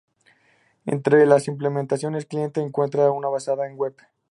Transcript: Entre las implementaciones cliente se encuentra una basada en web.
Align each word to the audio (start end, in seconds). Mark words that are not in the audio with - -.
Entre 0.87 1.27
las 1.27 1.47
implementaciones 1.47 2.25
cliente 2.25 2.59
se 2.59 2.65
encuentra 2.65 3.11
una 3.11 3.27
basada 3.27 3.67
en 3.67 3.77
web. 3.77 3.93